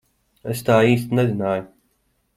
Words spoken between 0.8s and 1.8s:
īsti nezināju.